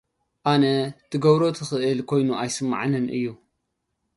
[0.49, 0.63] ኣና
[1.09, 3.23] ትገብሮ ትክእል ኮይኑ ኣይስመዓን እዩ።